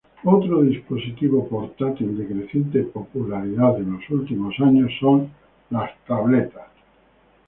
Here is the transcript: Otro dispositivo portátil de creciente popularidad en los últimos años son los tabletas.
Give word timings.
Otro 0.23 0.63
dispositivo 0.63 1.47
portátil 1.47 2.17
de 2.17 2.25
creciente 2.27 2.81
popularidad 2.85 3.77
en 3.79 3.91
los 3.99 4.09
últimos 4.09 4.55
años 4.59 4.91
son 4.99 5.29
los 5.69 5.89
tabletas. 6.07 6.69